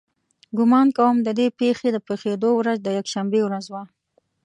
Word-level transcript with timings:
ګمان 0.57 0.87
کوم 0.97 1.15
د 1.23 1.29
دې 1.39 1.47
پېښې 1.59 1.89
د 1.91 1.97
پېښېدو 2.07 2.49
ورځ 2.55 2.77
د 2.81 2.87
یکشنبې 2.97 3.41
ورځ 3.43 3.65
وه. 3.73 3.83